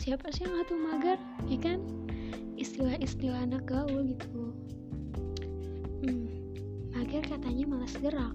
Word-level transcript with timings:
siapa 0.00 0.26
sih 0.34 0.42
yang 0.42 0.58
nggak 0.58 0.66
tuh 0.66 0.78
mager 0.80 1.18
ya 1.46 1.58
kan? 1.62 1.78
Istilah-istilah 2.58 3.46
anak 3.46 3.62
gaul 3.70 4.10
gitu. 4.10 4.50
Hmm, 6.02 6.26
mager 6.90 7.22
katanya 7.22 7.64
malas 7.70 7.94
gerak. 8.02 8.34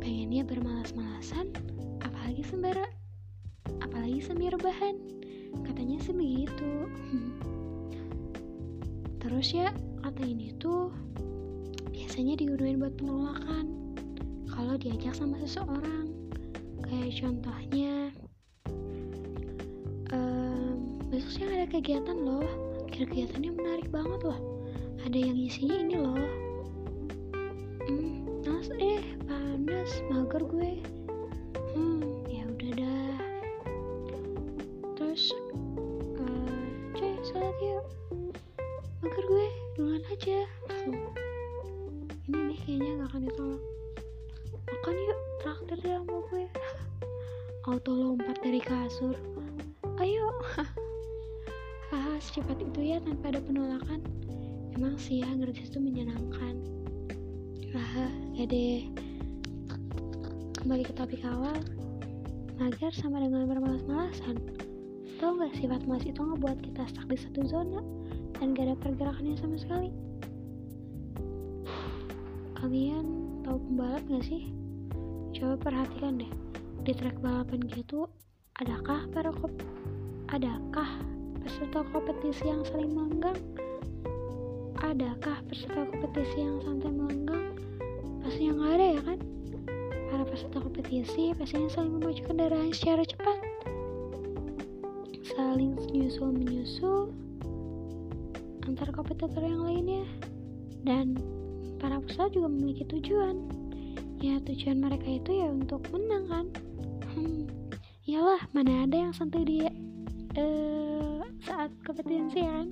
Pengennya 0.00 0.48
bermalas-malasan 0.48 1.52
apalagi 2.00 2.42
sembara 2.48 2.88
apalagi 3.84 4.24
sambil 4.24 4.56
rebahan 4.56 4.96
katanya 5.68 6.00
sih 6.00 6.16
begitu. 6.16 6.88
Terus 9.20 9.52
ya 9.52 9.68
kata 10.00 10.24
ini 10.24 10.56
tuh 10.56 10.90
biasanya 11.92 12.40
digunain 12.40 12.80
buat 12.80 12.96
penolakan. 12.96 13.94
Kalau 14.48 14.80
diajak 14.80 15.12
sama 15.12 15.36
seseorang. 15.44 16.08
Kayak 16.82 17.20
contohnya 17.20 18.01
besok 21.32 21.48
sih 21.48 21.56
ada 21.56 21.64
kegiatan 21.64 22.18
loh. 22.28 22.44
Kegiatannya 22.92 23.56
menarik 23.56 23.88
banget 23.88 24.20
loh. 24.20 24.36
Ada 25.00 25.16
yang 25.16 25.40
isinya 25.40 25.76
ini 25.80 25.96
loh. 25.96 26.28
Hmm, 27.88 28.28
nas 28.44 28.68
eh 28.76 29.00
panas 29.24 29.90
mager 30.12 30.44
gue. 30.44 30.72
Hmm 31.72 32.04
ya 32.28 32.44
udah 32.44 32.70
dah. 32.76 33.16
Terus 35.00 35.32
uh, 36.20 36.68
cuy 37.00 37.16
sholat 37.24 37.56
yuk. 37.64 37.84
Mager 39.00 39.24
gue 39.24 39.46
duluan 39.80 40.04
aja. 40.12 40.44
Ini 42.28 42.40
nih 42.44 42.58
kayaknya 42.60 42.90
gak 43.00 43.08
akan 43.08 43.20
ditolak. 43.24 43.62
Makan 44.68 44.94
yuk 45.00 45.18
traktir 45.40 45.78
deh 45.80 45.96
sama 45.96 46.18
gue. 46.28 46.44
Auto 47.72 47.92
lompat 47.96 48.36
dari 48.44 48.60
kasur 48.60 49.31
secepat 52.22 52.62
itu 52.62 52.94
ya 52.94 53.02
tanpa 53.02 53.34
ada 53.34 53.42
penolakan. 53.42 53.98
Emang 54.78 54.94
sih 54.96 55.20
ya 55.20 55.28
gratis 55.34 55.68
itu 55.68 55.82
menyenangkan. 55.82 56.54
Haha 57.74 58.06
ya 58.38 58.44
deh. 58.46 58.86
Kembali 60.62 60.86
ke 60.86 60.94
topik 60.94 61.26
awal. 61.26 61.58
Mager 62.62 62.94
sama 62.94 63.18
dengan 63.18 63.50
bermalas-malasan. 63.50 64.38
Tau 65.18 65.34
gak 65.38 65.54
sifat 65.58 65.82
malas 65.86 66.06
itu 66.06 66.18
ngebuat 66.22 66.62
kita 66.62 66.82
stuck 66.86 67.06
di 67.10 67.18
satu 67.18 67.42
zona 67.42 67.82
dan 68.38 68.54
gak 68.54 68.70
ada 68.70 68.76
pergerakannya 68.78 69.34
sama 69.38 69.58
sekali? 69.58 69.90
Kalian 72.58 73.06
tahu 73.42 73.58
pembalap 73.58 74.02
gak 74.06 74.22
sih? 74.22 74.54
Coba 75.34 75.58
perhatikan 75.58 76.22
deh 76.22 76.32
di 76.82 76.90
trek 76.90 77.14
balapan 77.22 77.62
gitu 77.70 78.10
adakah 78.58 79.06
para 79.14 79.30
adakah 80.34 80.90
peserta 81.42 81.82
kompetisi 81.90 82.46
yang 82.46 82.62
saling 82.70 82.94
melenggang 82.94 83.38
adakah 84.78 85.42
peserta 85.50 85.82
kompetisi 85.90 86.42
yang 86.42 86.62
santai 86.62 86.90
melenggang 86.94 87.44
pastinya 88.22 88.52
nggak 88.58 88.72
ada 88.78 88.86
ya 88.86 89.00
kan? 89.02 89.18
Para 90.12 90.24
peserta 90.28 90.58
kompetisi 90.62 91.34
pastinya 91.34 91.70
saling 91.72 91.92
memacu 91.98 92.22
kendaraan 92.22 92.70
secara 92.70 93.02
cepat. 93.02 93.38
Saling 95.34 95.74
menyusul 95.74 96.30
menyusul 96.30 97.10
antar 98.68 98.88
kompetitor 98.94 99.42
yang 99.42 99.66
lainnya. 99.66 100.06
Dan 100.86 101.18
para 101.82 101.98
peserta 101.98 102.30
juga 102.30 102.48
memiliki 102.50 102.86
tujuan. 102.86 103.36
Ya 104.22 104.38
tujuan 104.46 104.78
mereka 104.78 105.08
itu 105.10 105.30
ya 105.34 105.50
untuk 105.50 105.82
menang 105.90 106.24
kan? 106.30 106.46
Hmm, 107.12 107.50
iyalah 108.06 108.46
mana 108.54 108.86
ada 108.86 108.96
yang 109.08 109.12
santai 109.12 109.42
dia 109.44 109.70
uh, 110.38 111.11
saat 111.42 111.74
kompetisi 111.82 112.38
kan 112.38 112.70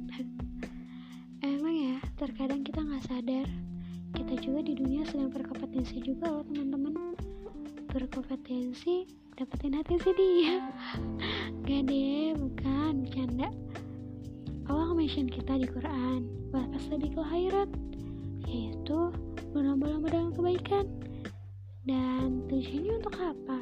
emang 1.42 1.74
ya 1.74 1.96
terkadang 2.14 2.62
kita 2.62 2.78
nggak 2.78 3.02
sadar. 3.02 3.46
Kita 4.14 4.34
juga 4.42 4.60
di 4.66 4.74
dunia 4.78 5.02
sedang 5.06 5.30
berkompetensi 5.30 6.02
juga 6.02 6.30
loh 6.30 6.44
teman-teman. 6.46 6.94
Berkompetensi 7.90 9.06
dapetin 9.34 9.74
hati 9.74 9.98
si 9.98 10.10
dia. 10.14 10.62
Gak 11.66 11.86
deh 11.86 12.34
bukan 12.34 13.06
bercanda. 13.06 13.48
Allah 14.66 14.94
mention 14.94 15.26
kita 15.30 15.58
di 15.58 15.66
Quran 15.66 16.26
bahas 16.50 16.86
di 16.90 17.10
akhirat 17.10 17.70
yaitu 18.46 19.14
berlomba-lomba 19.50 20.10
dengan 20.10 20.30
kebaikan. 20.34 20.86
Dan 21.86 22.46
tujuannya 22.50 22.92
untuk 23.02 23.14
apa? 23.18 23.58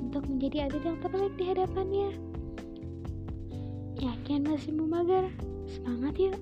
Untuk 0.00 0.24
menjadi 0.28 0.68
atlet 0.68 0.84
yang 0.84 0.98
terbaik 1.00 1.32
di 1.36 1.44
hadapannya. 1.44 2.10
Yakin 4.00 4.48
masih 4.48 4.72
mau 4.72 4.88
mager? 4.88 5.28
Semangat 5.68 6.16
yuk! 6.16 6.40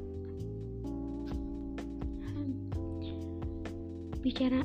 Hmm. 2.22 2.54
Bicara 4.22 4.62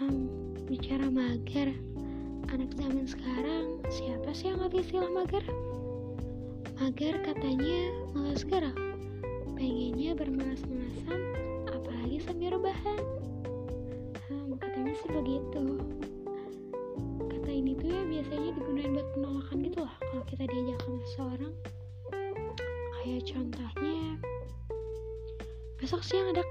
hmm, 0.00 0.24
bicara 0.64 1.12
mager, 1.12 1.76
anak 2.48 2.72
zaman 2.72 3.04
sekarang 3.04 3.84
siapa 3.92 4.32
sih 4.32 4.48
yang 4.48 4.64
ngerti 4.64 4.80
istilah 4.80 5.12
mager? 5.12 5.44
Mager 6.80 7.20
katanya 7.20 7.92
malas 8.16 8.40
gerak, 8.40 8.80
pengennya 9.60 10.16
bermalas-malasan, 10.16 11.20
apalagi 11.68 12.24
sambil 12.24 12.56
rebahan 12.56 13.04
hmm, 14.24 14.56
katanya 14.56 14.96
sih 14.96 15.10
begitu 15.12 15.84
biasanya 18.20 18.52
digunakan 18.52 18.92
buat 18.92 19.08
penolakan 19.16 19.56
gitu 19.64 19.78
lah 19.80 19.94
kalau 19.96 20.24
kita 20.28 20.44
diajak 20.44 20.78
sama 20.84 21.00
seseorang 21.08 21.54
kayak 23.00 23.22
contohnya 23.32 23.96
besok 25.80 26.04
siang 26.04 26.28
ada 26.28 26.44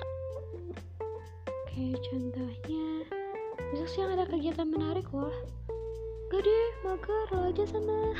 kayak 1.69 2.01
contohnya 2.09 2.85
besok 3.69 3.85
siang 3.85 4.09
ada 4.17 4.25
kegiatan 4.25 4.65
menarik 4.65 5.05
loh. 5.13 5.29
Gak 6.33 6.41
deh 6.41 6.69
mager 6.81 7.25
lo 7.37 7.53
aja 7.53 7.63
sana. 7.69 8.17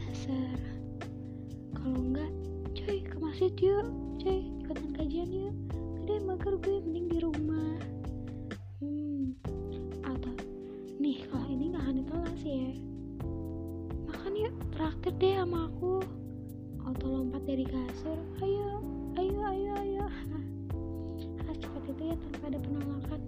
Dasar. 0.00 0.56
Kalau 1.76 2.00
enggak 2.00 2.32
cuy 2.72 3.04
ke 3.04 3.16
masjid 3.20 3.52
yuk. 3.60 3.84
Cuy 4.16 4.48
ikutan 4.64 4.96
kajian 4.96 5.28
yuk. 5.28 5.56
Deh 6.08 6.24
mager 6.24 6.56
gue 6.56 6.80
mending 6.88 7.06
di 7.12 7.18
rumah 7.20 7.75
ya 12.56 12.72
makan 14.08 14.32
yuk 14.32 14.54
traktir 14.72 15.12
deh 15.20 15.36
sama 15.36 15.68
aku. 15.68 16.00
Auto 16.86 17.06
lompat 17.06 17.42
dari 17.44 17.66
kasur. 17.68 18.18
Ayo 18.40 18.80
ayo 19.20 19.38
ayo 19.44 19.72
ayo. 19.82 20.06
Ah 21.46 21.54
cepat 21.54 21.84
itu 21.94 22.02
ya 22.10 22.16
tanpa 22.16 22.44
ada 22.50 22.58
penolakan. 22.58 23.20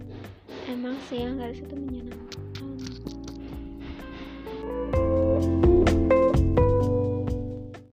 Emang 0.67 0.95
sih 1.07 1.23
yang 1.23 1.39
dari 1.39 1.55
situ 1.55 1.71
menyenangkan 1.77 2.48